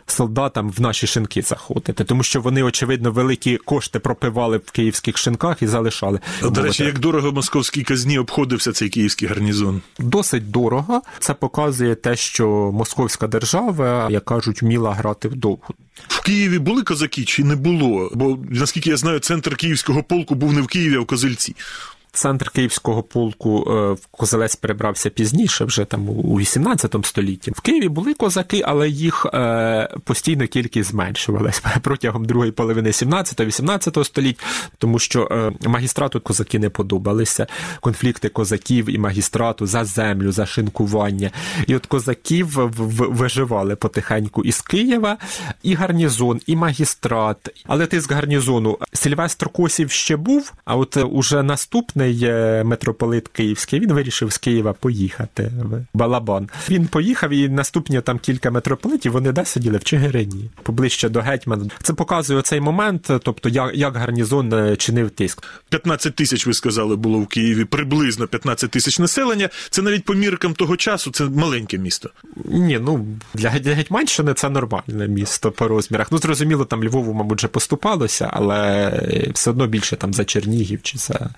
солдатам 0.07 0.71
в 0.71 0.81
наші 0.81 1.07
шинки 1.07 1.38
заходити, 1.43 2.05
тому 2.05 2.23
що 2.23 2.41
вони, 2.41 2.63
очевидно, 2.63 3.13
великі 3.13 3.57
кошти 3.57 3.99
пропивали 3.99 4.57
в 4.57 4.71
київських 4.71 5.19
шинках 5.19 5.63
і 5.63 5.67
залишали. 5.67 6.21
До 6.43 6.63
речі, 6.63 6.85
як 6.85 6.99
дорого 6.99 7.33
московській 7.33 7.83
казні 7.83 8.19
обходився 8.19 8.73
цей 8.73 8.89
київський 8.89 9.29
гарнізон. 9.29 9.81
досить 9.99 10.51
дорого. 10.51 11.03
Це 11.19 11.35
показує 11.35 11.95
те, 11.95 12.17
що 12.17 12.49
московська 12.75 13.27
держава, 13.27 14.09
як 14.11 14.25
кажуть, 14.25 14.63
вміла 14.63 14.95
грати 14.95 15.29
вдовго. 15.29 15.75
В 16.09 16.23
Києві 16.23 16.59
були 16.59 16.83
козаки 16.83 17.25
чи 17.25 17.45
не 17.45 17.57
було? 17.57 18.11
Бо 18.15 18.39
наскільки 18.51 18.91
я 18.91 18.97
знаю, 18.97 19.19
центр 19.19 19.57
київського 19.57 20.03
полку 20.03 20.35
був 20.35 20.53
не 20.53 20.63
в 20.63 20.67
Києві, 20.67 20.97
а 20.97 21.01
в 21.01 21.07
Козельці. 21.07 21.55
Центр 22.13 22.51
київського 22.51 23.03
полку 23.03 23.71
е, 23.71 23.93
в 23.93 24.07
Козелець 24.07 24.57
перебрався 24.57 25.11
пізніше, 25.11 25.65
вже 25.65 25.85
там 25.85 26.09
у 26.09 26.39
18 26.39 26.97
столітті. 27.03 27.51
В 27.51 27.61
Києві 27.61 27.89
були 27.89 28.15
козаки, 28.15 28.63
але 28.67 28.89
їх 28.89 29.27
е, 29.35 29.89
постійно 30.05 30.47
кількість 30.47 30.91
зменшувалась 30.91 31.63
протягом 31.83 32.25
другої 32.25 32.53
половини 32.53 32.91
17-18 32.91 34.05
століть, 34.05 34.41
тому 34.79 34.99
що 34.99 35.29
е, 35.31 35.69
магістрату 35.69 36.21
козаки 36.21 36.59
не 36.59 36.71
подобалися. 36.71 37.47
Конфлікти 37.81 38.29
козаків 38.29 38.91
і 38.91 38.99
магістрату 38.99 39.67
за 39.67 39.85
землю, 39.85 40.33
за 40.33 40.47
шинкування. 40.47 41.31
І 41.67 41.77
от 41.77 41.87
козаків 41.87 42.49
виживали 42.99 43.77
потихеньку 43.77 44.45
із 44.45 44.61
Києва, 44.61 45.17
і 45.63 45.75
гарнізон, 45.75 46.41
і 46.47 46.57
магістрат. 46.57 47.37
Але 47.67 47.87
ти 47.87 48.01
з 48.01 48.11
гарнізону 48.11 48.79
Сильвестр 48.93 49.49
Косів 49.49 49.91
ще 49.91 50.17
був, 50.17 50.53
а 50.65 50.77
от 50.77 50.97
уже 50.97 51.43
наступний 51.43 51.98
е, 52.05 52.65
митрополит 52.65 53.29
Київський 53.29 53.81
він 53.81 53.93
вирішив 53.93 54.33
з 54.33 54.39
Києва 54.39 54.73
поїхати 54.73 55.53
в 55.63 55.87
Балабан. 55.95 56.49
Він 56.71 56.87
поїхав, 56.87 57.31
і 57.31 57.49
наступні 57.49 58.01
там 58.01 58.19
кілька 58.19 58.51
митрополитів 58.51 59.13
вони 59.13 59.33
де 59.33 59.45
сиділи 59.45 59.79
в 59.79 59.85
Чигирині, 59.85 60.51
поближче 60.63 61.09
до 61.09 61.21
гетьмана. 61.21 61.65
Це 61.83 61.93
показує 61.93 62.43
цей 62.43 62.61
момент, 62.61 63.11
тобто 63.23 63.49
як, 63.49 63.71
як 63.75 63.97
гарнізон 63.97 64.53
е, 64.53 64.77
чинив 64.77 65.11
тиск. 65.11 65.45
15 65.69 66.15
тисяч, 66.15 66.47
ви 66.47 66.55
сказали, 66.55 66.97
було 66.97 67.19
в 67.19 67.27
Києві, 67.27 67.65
приблизно 67.65 68.27
15 68.27 68.71
тисяч 68.71 68.99
населення. 68.99 69.49
Це 69.71 69.83
навіть 69.83 70.05
по 70.05 70.15
міркам 70.15 70.55
того 70.55 70.77
часу, 70.77 71.11
це 71.11 71.25
маленьке 71.25 71.79
місто. 71.79 72.11
Ні, 72.45 72.79
ну 72.83 73.07
для, 73.35 73.49
Гетьманщини 73.51 74.35
це 74.35 74.51
нормальне 74.51 75.09
місто 75.09 75.51
по 75.51 75.69
розмірах. 75.69 76.13
Ну, 76.13 76.19
зрозуміло, 76.19 76.65
там 76.65 76.85
Львову, 76.85 77.13
мабуть, 77.13 77.39
вже 77.39 77.49
поступалося, 77.49 78.31
але 78.33 78.93
все 79.35 79.51
одно 79.51 79.67
більше 79.67 79.97
там 79.97 80.15
за 80.15 80.25
Чернігів 80.25 80.83
чи 80.83 80.99
за 80.99 81.31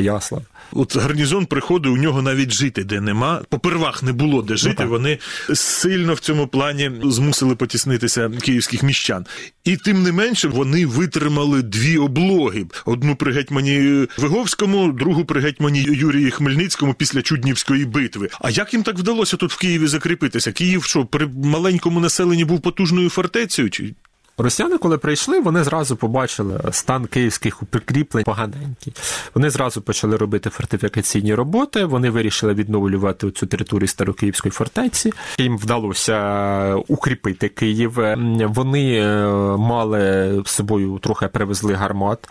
Переяслав. 0.00 0.42
От 0.72 0.96
гарнізон 0.96 1.46
приходить, 1.46 1.92
у 1.92 1.96
нього 1.96 2.22
навіть 2.22 2.50
жити 2.50 2.84
де 2.84 3.00
нема. 3.00 3.42
Попервах 3.48 4.02
не 4.02 4.12
було 4.12 4.42
де 4.42 4.56
жити. 4.56 4.74
так. 4.74 4.88
Вони 4.88 5.18
сильно 5.54 6.14
в 6.14 6.20
цьому 6.20 6.46
плані 6.46 6.90
змусили 7.04 7.54
потіснитися 7.54 8.30
київських 8.42 8.82
міщан. 8.82 9.26
І 9.64 9.76
тим 9.76 10.02
не 10.02 10.12
менше 10.12 10.48
вони 10.48 10.86
витримали 10.86 11.62
дві 11.62 11.98
облоги: 11.98 12.66
одну 12.84 13.16
при 13.16 13.32
гетьмані 13.32 14.06
Виговському, 14.18 14.92
другу 14.92 15.24
при 15.24 15.40
гетьмані 15.40 15.80
Юрії 15.82 16.30
Хмельницькому 16.30 16.94
після 16.94 17.22
Чуднівської 17.22 17.84
битви. 17.84 18.28
А 18.40 18.50
як 18.50 18.72
їм 18.72 18.82
так 18.82 18.98
вдалося 18.98 19.36
тут 19.36 19.52
в 19.52 19.58
Києві 19.58 19.86
закріпитися? 19.86 20.52
Київ 20.52 20.84
що 20.84 21.04
при 21.04 21.26
маленькому 21.44 22.00
населенні 22.00 22.44
був 22.44 22.60
потужною 22.60 23.10
фортецею? 23.10 23.70
Чи 23.70 23.94
Росіяни, 24.42 24.78
коли 24.78 24.98
прийшли, 24.98 25.40
вони 25.40 25.64
зразу 25.64 25.96
побачили 25.96 26.60
стан 26.70 27.06
київських 27.06 27.62
прикріплень 27.70 28.24
поганенький. 28.24 28.92
Вони 29.34 29.50
зразу 29.50 29.82
почали 29.82 30.16
робити 30.16 30.50
фортифікаційні 30.50 31.34
роботи. 31.34 31.84
Вони 31.84 32.10
вирішили 32.10 32.54
відновлювати 32.54 33.30
цю 33.30 33.46
територію 33.46 33.88
старокиївської 33.88 34.52
фортеці. 34.52 35.12
Їм 35.38 35.58
вдалося 35.58 36.74
укріпити 36.88 37.48
Київ. 37.48 37.98
Вони 38.40 38.94
е, 38.94 39.26
мали 39.56 40.32
з 40.46 40.50
собою 40.50 40.98
трохи 40.98 41.28
привезли 41.28 41.74
гармат. 41.74 42.28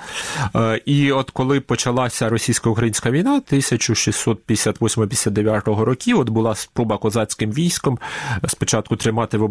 Е, 0.56 0.82
І 0.86 1.12
от 1.12 1.32
коли 1.32 1.60
почалася 1.60 2.30
російсько-українська 2.30 3.12
війна 3.12 3.42
1658-59 3.51 5.84
років, 5.84 6.20
от 6.20 6.30
була 6.30 6.56
спроба 6.56 6.98
козацьким 6.98 7.51
військом 7.51 8.00
спочатку 8.48 8.96
тримати 8.96 9.38
в 9.38 9.44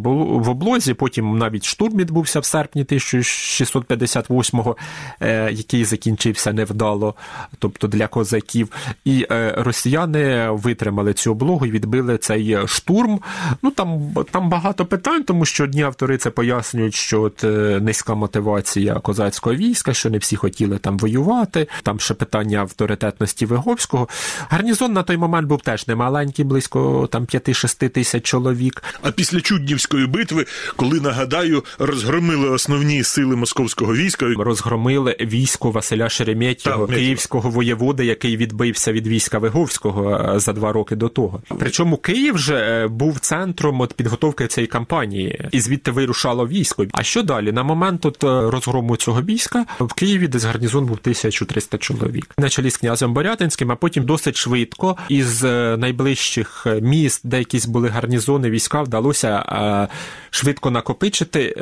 облозі, 0.48 0.94
потім 0.94 1.38
навіть 1.38 1.64
штурм 1.64 1.96
відбувся 1.96 2.40
в 2.40 2.44
серпні 2.48 2.84
1658-го, 2.84 4.76
е, 5.20 5.52
який 5.52 5.84
закінчився 5.84 6.52
невдало, 6.52 7.14
тобто 7.58 7.86
для 7.86 8.06
козаків. 8.06 8.68
І 9.04 9.26
е, 9.30 9.54
росіяни 9.56 10.50
витримали 10.50 11.14
цю 11.14 11.32
облогу 11.32 11.66
і 11.66 11.70
відбили 11.70 12.18
цей 12.18 12.58
штурм. 12.66 13.20
Ну 13.62 13.70
там, 13.70 14.14
там 14.30 14.48
багато 14.48 14.86
питань, 14.86 15.24
тому 15.24 15.44
що 15.44 15.64
одні 15.64 15.82
автори 15.82 16.18
це 16.18 16.30
пояснюють, 16.30 16.94
що 16.94 17.22
от 17.22 17.44
е, 17.44 17.80
низька 17.82 18.14
мотивація 18.14 18.94
козацького 18.94 19.56
війська, 19.56 19.94
що 19.94 20.10
не 20.10 20.18
всі 20.18 20.36
хотіли 20.36 20.78
там 20.78 20.98
воювати. 20.98 21.66
Там 21.82 22.00
ще 22.00 22.14
питання 22.14 22.58
авторитетності 22.58 23.46
Виговського. 23.46 24.08
Гарнізон 24.48 24.92
на 24.92 25.02
той 25.02 25.16
момент 25.16 25.48
був 25.48 25.62
теж 25.62 25.88
немаленький, 25.88 26.44
близько 26.44 27.08
там 27.12 27.24
5-6 27.24 27.88
тисяч 27.88 28.24
чоловік. 28.24 28.84
А 29.02 29.10
після 29.10 29.40
Чуднівської 29.40 30.06
битви, 30.06 30.46
коли 30.76 31.00
нагадаю, 31.00 31.64
розгромили 31.78 32.37
основні 32.46 33.04
сили 33.04 33.36
московського 33.36 33.94
війська. 33.94 34.26
Розгромили 34.38 35.16
військо 35.20 35.70
Василя 35.70 36.08
Шереметьєва, 36.08 36.86
київського 36.86 37.50
воєводи, 37.50 38.04
який 38.04 38.36
відбився 38.36 38.92
від 38.92 39.06
війська 39.06 39.38
Виговського 39.38 40.32
е, 40.34 40.40
за 40.40 40.52
два 40.52 40.72
роки 40.72 40.96
до 40.96 41.08
того. 41.08 41.42
Причому 41.58 41.96
Київ 41.96 42.38
же 42.38 42.56
е, 42.56 42.88
був 42.88 43.18
центром 43.18 43.80
от 43.80 43.94
підготовки 43.94 44.46
цієї 44.46 44.68
кампанії, 44.68 45.48
і 45.50 45.60
звідти 45.60 45.90
вирушало 45.90 46.48
військо. 46.48 46.86
А 46.92 47.02
що 47.02 47.22
далі? 47.22 47.52
На 47.52 47.62
момент 47.62 48.06
от 48.06 48.24
е, 48.24 48.50
розгрому 48.50 48.96
цього 48.96 49.22
війська 49.22 49.66
в 49.80 49.92
Києві 49.92 50.28
десь 50.28 50.44
гарнізон 50.44 50.86
був 50.86 50.98
1300 51.00 51.78
чоловік. 51.78 52.34
На 52.38 52.48
чолі 52.48 52.70
з 52.70 52.76
князем 52.76 53.14
Борятинським, 53.14 53.72
а 53.72 53.76
потім 53.76 54.04
досить 54.04 54.36
швидко 54.36 54.96
із 55.08 55.42
найближчих 55.78 56.66
міст, 56.82 57.20
де 57.24 57.38
якісь 57.38 57.66
були 57.66 57.88
гарнізони 57.88 58.50
війська, 58.50 58.82
вдалося 58.82 59.88
швидко 60.30 60.70
накопичити, 60.70 61.56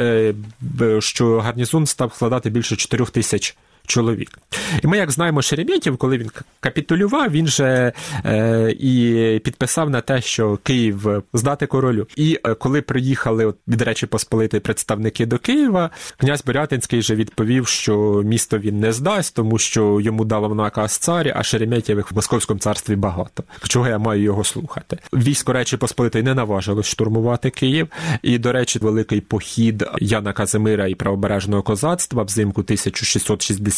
що 0.99 1.41
гарнізон 1.41 1.87
став 1.87 2.15
складати 2.15 2.51
більше 2.51 2.77
4 2.77 3.05
тисяч 3.05 3.57
чоловік. 3.87 4.39
І 4.83 4.87
ми, 4.87 4.97
як 4.97 5.11
знаємо, 5.11 5.43
Шереметєв, 5.43 5.97
коли 5.97 6.19
він 6.19 6.31
капітулював, 6.61 7.31
він 7.31 7.47
же 7.47 7.93
е, 8.25 8.71
і 8.71 9.41
підписав 9.45 9.91
на 9.91 10.01
те, 10.01 10.21
що 10.21 10.59
Київ 10.63 11.23
здати 11.33 11.67
королю. 11.67 12.07
І 12.17 12.39
е, 12.45 12.55
коли 12.55 12.83
приїхали 12.83 13.45
от, 13.45 13.57
від 13.69 13.83
Речі 13.83 14.07
Посполитої 14.07 14.61
представники 14.61 15.27
до 15.27 15.39
Києва, 15.39 15.91
князь 16.17 16.45
Борятинський 16.45 17.03
же 17.03 17.15
відповів, 17.15 17.67
що 17.67 18.23
місто 18.25 18.59
він 18.59 18.81
не 18.81 18.93
здасть, 18.93 19.35
тому 19.35 19.59
що 19.59 20.01
йому 20.01 20.25
дав 20.25 20.55
наказ 20.55 20.93
цар, 20.93 21.33
а 21.37 21.43
Шереметєвих 21.43 22.13
в 22.13 22.15
Московському 22.15 22.61
царстві 22.61 22.97
багато. 22.97 23.45
Чого 23.69 23.89
я 23.89 23.99
маю 23.99 24.23
його 24.23 24.45
слухати? 24.45 24.99
Військо 25.13 25.53
Речі 25.53 25.77
Посполитої 25.77 26.25
не 26.25 26.35
наважилось 26.35 26.87
штурмувати 26.87 27.51
Київ. 27.51 27.89
І, 28.23 28.39
до 28.39 28.53
речі, 28.53 28.79
великий 28.79 29.21
похід 29.21 29.85
Яна 29.99 30.33
Казимира 30.33 30.87
і 30.87 30.95
правобережного 30.95 31.63
козацтва 31.63 32.23
взимку 32.23 32.63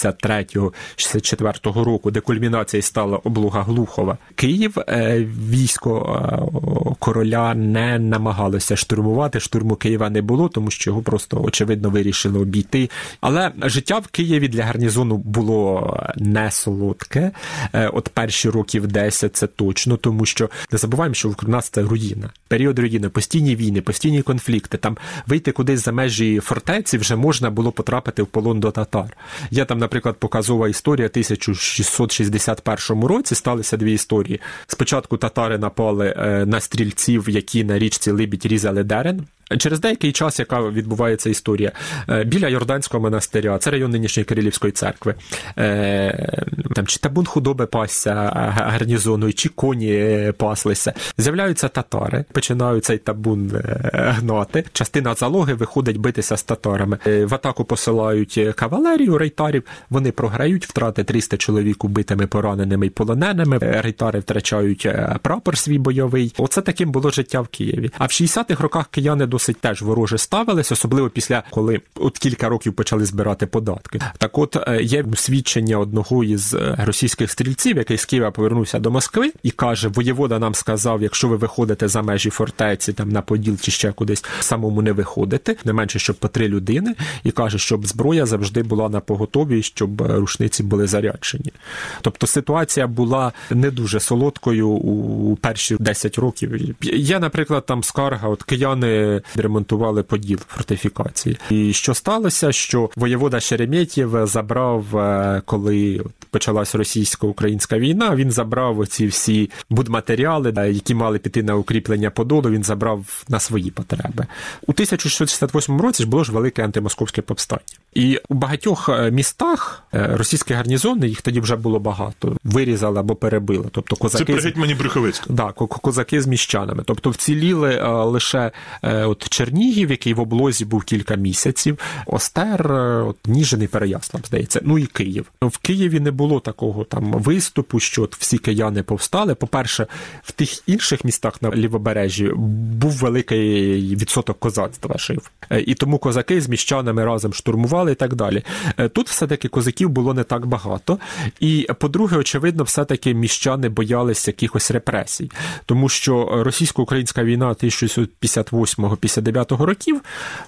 1663-64 0.06 1.84
року, 1.84 2.10
де 2.10 2.20
кульмінацією 2.20 2.82
стала 2.82 3.16
облуга 3.16 3.62
Глухова. 3.62 4.18
Київ 4.34 4.78
е, 4.78 5.26
військо 5.50 6.22
е, 6.22 6.96
короля 6.98 7.54
не 7.54 7.98
намагалося 7.98 8.76
штурмувати. 8.76 9.40
Штурму 9.40 9.76
Києва 9.76 10.10
не 10.10 10.22
було, 10.22 10.48
тому 10.48 10.70
що 10.70 10.90
його 10.90 11.02
просто 11.02 11.42
очевидно 11.42 11.90
вирішили 11.90 12.38
обійти. 12.38 12.90
Але 13.20 13.52
життя 13.62 13.98
в 13.98 14.06
Києві 14.06 14.48
для 14.48 14.64
гарнізону 14.64 15.16
було 15.16 15.96
не 16.16 16.50
солодке. 16.50 17.30
Е, 17.72 17.88
От 17.88 18.08
перші 18.08 18.50
років 18.50 18.86
10 18.86 19.36
це 19.36 19.46
точно, 19.46 19.96
тому 19.96 20.26
що 20.26 20.50
не 20.72 20.78
забуваємо, 20.78 21.14
що 21.14 21.28
в 21.28 21.48
нас 21.48 21.68
це 21.68 21.82
руїна. 21.82 22.30
Період 22.48 22.78
руїни, 22.78 23.08
постійні 23.08 23.56
війни, 23.56 23.80
постійні 23.80 24.22
конфлікти. 24.22 24.76
Там 24.78 24.96
вийти 25.26 25.52
кудись 25.52 25.84
за 25.84 25.92
межі 25.92 26.40
фортеці 26.40 26.98
вже 26.98 27.16
можна 27.16 27.50
було 27.50 27.72
потрапити 27.72 28.22
в 28.22 28.26
полон 28.26 28.60
до 28.60 28.70
татар. 28.70 29.16
Є 29.50 29.64
там, 29.64 29.78
наприклад, 29.88 30.16
показова 30.18 30.68
історія 30.68 31.06
1661 31.06 33.04
році. 33.04 33.34
Сталися 33.34 33.76
дві 33.76 33.92
історії. 33.92 34.40
Спочатку 34.66 35.16
татари 35.16 35.58
напали 35.58 36.14
е, 36.16 36.46
на 36.46 36.60
стрільців, 36.60 37.28
які 37.28 37.64
на 37.64 37.78
річці 37.78 38.10
Либідь 38.10 38.46
різали 38.46 38.84
дерен. 38.84 39.26
Через 39.56 39.80
деякий 39.80 40.12
час, 40.12 40.38
яка 40.38 40.62
відбувається 40.62 41.30
історія, 41.30 41.72
е, 42.08 42.24
біля 42.24 42.48
Йорданського 42.48 43.02
монастиря, 43.02 43.58
це 43.58 43.70
район 43.70 43.90
нинішньої 43.90 44.24
Кирилівської 44.24 44.72
церкви, 44.72 45.14
е, 45.58 46.44
там 46.74 46.86
чи 46.86 46.98
табун 46.98 47.24
худоби 47.24 47.66
пасся 47.66 48.10
е, 48.10 48.50
гарнізону, 48.50 49.32
чи 49.32 49.48
коні 49.48 50.32
паслися. 50.36 50.92
З'являються 51.18 51.68
татари, 51.68 52.24
починають 52.32 52.84
цей 52.84 52.98
табун 52.98 53.52
гнати. 53.92 54.64
Частина 54.72 55.14
залоги 55.14 55.54
виходить 55.54 55.96
битися 55.96 56.36
з 56.36 56.42
татарами. 56.42 56.98
В 57.04 57.34
атаку 57.34 57.64
посилають 57.64 58.40
кавалерію 58.56 59.18
рейтарів. 59.18 59.62
Вони 59.90 60.12
програють, 60.12 60.66
втрати 60.66 61.04
300 61.04 61.36
чоловік 61.36 61.84
убитими, 61.84 62.26
пораненими 62.26 62.86
і 62.86 62.90
полоненими. 62.90 63.58
Рейтари 63.58 64.20
втрачають 64.20 64.88
прапор 65.22 65.58
свій 65.58 65.78
бойовий. 65.78 66.34
Оце 66.38 66.62
таким 66.62 66.92
було 66.92 67.10
життя 67.10 67.40
в 67.40 67.48
Києві. 67.48 67.90
А 67.98 68.04
в 68.04 68.08
60-х 68.08 68.62
роках 68.62 68.88
кияни 68.90 69.26
досить 69.38 69.60
теж 69.60 69.82
вороже 69.82 70.18
ставились, 70.18 70.72
особливо 70.72 71.10
після 71.10 71.42
коли 71.50 71.80
от 71.94 72.18
кілька 72.18 72.48
років 72.48 72.72
почали 72.72 73.04
збирати 73.04 73.46
податки. 73.46 74.00
Так, 74.18 74.38
от 74.38 74.56
е, 74.56 74.82
є 74.82 75.04
свідчення 75.16 75.78
одного 75.78 76.24
із 76.24 76.54
е, 76.54 76.74
російських 76.78 77.30
стрільців, 77.30 77.76
який 77.76 77.98
з 77.98 78.04
Києва 78.04 78.30
повернувся 78.30 78.78
до 78.78 78.90
Москви, 78.90 79.32
і 79.42 79.50
каже: 79.50 79.88
воєвода 79.88 80.38
нам 80.38 80.54
сказав, 80.54 81.02
якщо 81.02 81.28
ви 81.28 81.36
виходите 81.36 81.88
за 81.88 82.02
межі 82.02 82.30
фортеці, 82.30 82.92
там 82.92 83.08
на 83.08 83.22
Поділ 83.22 83.56
чи 83.60 83.70
ще 83.70 83.92
кудись, 83.92 84.24
самому 84.40 84.82
не 84.82 84.92
виходити, 84.92 85.56
не 85.64 85.72
менше, 85.72 85.98
щоб 85.98 86.16
по 86.16 86.28
три 86.28 86.48
людини, 86.48 86.94
і 87.24 87.30
каже, 87.30 87.58
щоб 87.58 87.86
зброя 87.86 88.26
завжди 88.26 88.62
була 88.62 88.88
на 88.88 89.00
поготові, 89.00 89.62
щоб 89.62 90.02
е, 90.02 90.16
рушниці 90.16 90.62
були 90.62 90.86
заряджені. 90.86 91.52
Тобто 92.00 92.26
ситуація 92.26 92.86
була 92.86 93.32
не 93.50 93.70
дуже 93.70 94.00
солодкою 94.00 94.68
у 94.68 95.36
перші 95.36 95.76
10 95.80 96.18
років. 96.18 96.50
Є, 96.82 97.18
наприклад, 97.18 97.66
там 97.66 97.82
скарга, 97.82 98.28
от 98.28 98.42
кияни 98.42 99.22
ремонтували 99.36 100.02
поділ 100.02 100.38
фортифікації. 100.48 101.38
І 101.50 101.72
що 101.72 101.94
сталося? 101.94 102.52
Що 102.52 102.90
воєвода 102.96 103.40
Шереметєв 103.40 104.26
забрав, 104.26 104.96
е, 104.96 105.42
коли 105.44 106.00
почалась 106.30 106.74
російсько-українська 106.74 107.78
війна, 107.78 108.16
він 108.16 108.30
забрав 108.30 108.78
оці 108.78 109.06
всі 109.06 109.50
будматеріали, 109.70 110.52
які 110.72 110.94
мали 110.94 111.18
піти 111.18 111.42
на 111.42 111.56
укріплення 111.56 112.10
подолу, 112.10 112.50
він 112.50 112.64
забрав 112.64 113.24
на 113.28 113.40
свої 113.40 113.70
потреби. 113.70 114.26
У 114.66 114.72
1668 114.72 115.80
році 115.80 116.02
ж 116.02 116.08
було 116.08 116.24
ж 116.24 116.32
велике 116.32 116.64
антимосковське 116.64 117.22
повстання. 117.22 117.62
І 117.94 118.20
у 118.28 118.34
багатьох 118.34 118.88
е, 118.88 119.10
містах 119.10 119.82
е, 119.94 120.06
російські 120.16 120.54
гарнізони, 120.54 121.08
їх 121.08 121.22
тоді 121.22 121.40
вже 121.40 121.56
було 121.56 121.78
багато, 121.80 122.36
вирізали 122.44 123.00
або 123.00 123.14
перебили. 123.14 123.64
Тобто 123.72 123.96
Це 123.96 124.00
козаки. 124.02 124.32
при 124.32 124.42
з- 124.42 124.44
гетьмані 124.44 124.74
Брюховецька. 124.74 125.26
Да, 125.28 125.52
ко- 125.52 125.66
козаки 125.66 126.20
з 126.22 126.26
міщанами. 126.26 126.82
Тобто 126.86 127.10
вціліли 127.10 127.74
е, 127.74 127.88
лише 127.88 128.50
от 128.82 129.28
Чернігів, 129.28 129.90
який 129.90 130.14
в 130.14 130.20
облозі 130.20 130.64
був 130.64 130.82
кілька 130.84 131.14
місяців, 131.14 131.78
Остер, 132.06 132.72
от 133.06 133.16
Ніжин 133.26 133.62
і 133.62 133.66
Переяслав, 133.66 134.22
здається, 134.26 134.60
ну 134.64 134.78
і 134.78 134.86
Київ. 134.86 135.26
В 135.42 135.58
Києві 135.58 136.00
не 136.00 136.10
було 136.10 136.40
такого 136.40 136.84
там 136.84 137.12
виступу, 137.12 137.80
що 137.80 138.02
от 138.02 138.16
всі 138.16 138.38
кияни 138.38 138.82
повстали. 138.82 139.34
По-перше, 139.34 139.86
в 140.22 140.32
тих 140.32 140.68
інших 140.68 141.04
містах 141.04 141.42
на 141.42 141.50
лівобережжі 141.50 142.30
був 142.36 142.92
великий 142.92 143.96
відсоток 143.96 144.38
козацтва 144.38 144.96
жив. 144.98 145.30
І 145.66 145.74
тому 145.74 145.98
козаки 145.98 146.40
з 146.40 146.48
міщанами 146.48 147.04
разом 147.04 147.32
штурмували 147.32 147.77
і 147.90 147.94
так 147.94 148.14
далі. 148.14 148.42
Е, 148.78 148.88
Тут 148.88 149.08
все-таки 149.08 149.48
козаків 149.48 149.88
було 149.88 150.14
не 150.14 150.24
так 150.24 150.46
багато. 150.46 150.98
І 151.40 151.66
по-друге, 151.78 152.16
очевидно, 152.16 152.64
все-таки 152.64 153.14
міщани 153.14 153.68
боялися 153.68 154.30
якихось 154.30 154.70
репресій, 154.70 155.30
тому 155.66 155.88
що 155.88 156.42
російсько-українська 156.44 157.24
війна 157.24 157.48
1658-59 157.48 159.64
років, 159.64 160.00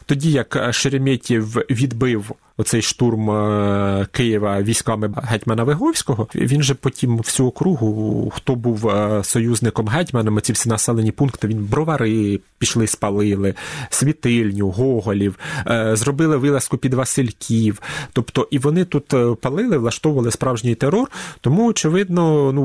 тоді 0.07 0.31
як 0.31 0.69
Шереметєв 0.73 1.57
відбив 1.71 2.33
оцей 2.61 2.83
штурм 2.83 3.31
е, 3.31 4.07
Києва 4.13 4.63
військами 4.63 5.15
гетьмана 5.23 5.65
Виговського, 5.65 6.29
він 6.35 6.63
же 6.63 6.75
потім 6.75 7.17
всю 7.17 7.49
округу, 7.49 8.33
хто 8.35 8.55
був 8.55 8.89
е, 8.89 9.25
союзником 9.25 9.89
гетьманом, 9.89 10.41
ці 10.41 10.53
всі 10.53 10.69
населені 10.69 11.13
пункти, 11.13 11.49
він 11.49 11.65
бровари 11.65 12.41
пішли, 12.59 12.87
спалили, 12.87 13.55
світильню, 13.91 14.71
Гоголів, 14.71 15.39
е, 15.67 15.97
зробили 15.97 16.37
вилазку 16.37 16.79
під 16.79 16.95
Василь. 16.95 17.20
Васильків. 17.21 17.83
Тобто, 18.13 18.49
і 18.51 18.59
вони 18.59 18.85
тут 18.85 19.15
е, 19.15 19.35
палили, 19.41 19.79
влаштовували 19.79 20.31
справжній 20.31 20.75
терор. 20.75 21.11
Тому, 21.41 21.69
очевидно, 21.69 22.53
ну 22.53 22.63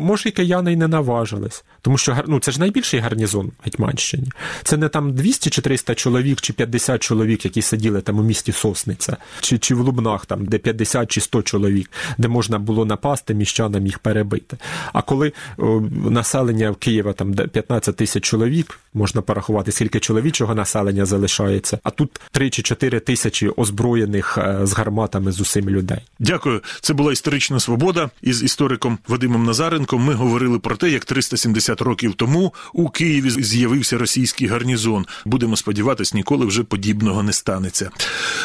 може, 0.00 0.28
і 0.28 0.32
кияни 0.32 0.72
й 0.72 0.76
не 0.76 0.88
наважились. 0.88 1.64
Тому 1.82 1.98
що 1.98 2.16
ну, 2.26 2.40
це 2.40 2.52
ж 2.52 2.60
найбільший 2.60 3.00
гарнізон 3.00 3.46
в 3.46 3.64
Гетьманщині. 3.64 4.32
Це 4.62 4.76
не 4.76 4.88
там 4.88 5.14
200 5.14 5.50
чи 5.50 5.62
300 5.62 5.94
чоловік, 5.94 6.40
чи 6.40 6.52
50 6.52 7.02
чоловік, 7.02 7.44
які 7.44 7.62
сиділи 7.62 8.00
там 8.00 8.18
у 8.18 8.22
місті 8.22 8.52
Сосниця, 8.52 9.16
чи, 9.40 9.58
чи 9.58 9.74
в 9.74 9.80
Лубнах, 9.80 10.26
там, 10.26 10.46
де 10.46 10.58
50 10.58 11.10
чи 11.10 11.20
100 11.20 11.42
чоловік, 11.42 11.90
де 12.18 12.28
можна 12.28 12.58
було 12.58 12.84
напасти, 12.84 13.34
міщанам 13.34 13.86
їх 13.86 13.98
перебити. 13.98 14.56
А 14.92 15.02
коли 15.02 15.32
о, 15.58 15.80
населення 16.10 16.74
Києва 16.78 17.12
там 17.12 17.34
15 17.34 17.96
тисяч 17.96 18.24
чоловік, 18.24 18.78
можна 18.94 19.22
порахувати, 19.22 19.72
скільки 19.72 20.00
чоловічого 20.00 20.54
населення 20.54 21.06
залишається, 21.06 21.78
а 21.82 21.90
тут 21.90 22.20
3 22.30 22.50
чи 22.50 22.62
4 22.62 23.00
тисячі 23.00 23.48
озброєних 23.66 24.38
е, 24.38 24.58
з 24.62 24.72
гарматами 24.72 25.32
з 25.32 25.40
усім 25.40 25.70
людей. 25.70 25.98
Дякую. 26.18 26.62
Це 26.80 26.94
була 26.94 27.12
історична 27.12 27.60
свобода. 27.60 28.10
Із 28.22 28.42
істориком 28.42 28.98
Вадимом 29.08 29.44
Назаренком 29.44 30.04
ми 30.04 30.14
говорили 30.14 30.58
про 30.58 30.76
те, 30.76 30.90
як 30.90 31.04
370 31.04 31.80
років 31.80 32.14
тому 32.14 32.54
у 32.72 32.88
Києві 32.88 33.30
з'явився 33.30 33.98
російський 33.98 34.48
гарнізон. 34.48 35.06
Будемо 35.24 35.56
сподіватись, 35.56 36.14
ніколи 36.14 36.46
вже 36.46 36.62
подібного 36.62 37.22
не 37.22 37.32
станеться. 37.32 37.90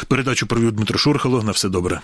Передачу 0.08 0.46
провів 0.46 0.72
Дмитро 0.72 0.98
Шурхало. 0.98 1.42
На 1.42 1.52
все 1.52 1.68
добре. 1.68 2.00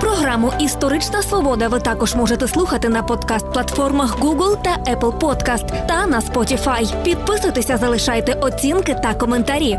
Програму 0.00 0.52
Історична 0.60 1.22
свобода 1.22 1.68
ви 1.68 1.80
також 1.80 2.14
можете 2.14 2.48
слухати 2.48 2.88
на 2.88 3.02
подкаст-платформах 3.02 4.18
Google 4.20 4.62
та 4.62 4.92
Apple 4.92 5.18
Podcast 5.18 5.86
та 5.86 6.06
на 6.06 6.20
Spotify. 6.20 7.02
Підписуйтеся, 7.02 7.76
залишайте 7.76 8.32
оцінки 8.32 8.94
та 9.02 9.14
коментарі. 9.14 9.78